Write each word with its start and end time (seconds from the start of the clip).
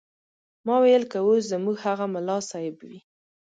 ما 0.65 0.75
ویل 0.83 1.03
که 1.11 1.19
اوس 1.27 1.41
زموږ 1.53 1.75
هغه 1.85 2.05
ملا 2.13 2.37
صیب 2.49 2.75
وي. 2.87 2.99